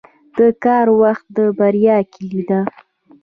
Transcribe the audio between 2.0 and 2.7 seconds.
کلي ده.